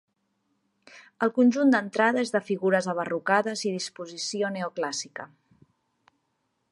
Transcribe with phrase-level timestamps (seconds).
[1.25, 5.29] El conjunt d'entrada és de figures abarrocades i disposició neoclàssica.